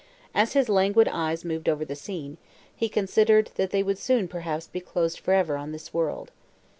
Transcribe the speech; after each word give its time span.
As 0.33 0.53
his 0.53 0.67
languid 0.67 1.07
eyes 1.09 1.45
moved 1.45 1.69
over 1.69 1.85
the 1.85 1.95
scene, 1.95 2.37
he 2.75 2.89
considered, 2.89 3.51
that 3.53 3.69
they 3.69 3.83
would 3.83 3.99
soon, 3.99 4.27
perhaps, 4.27 4.65
be 4.67 4.81
closed 4.81 5.19
for 5.19 5.31
ever 5.35 5.55
on 5.57 5.73
this 5.73 5.93
world. 5.93 6.31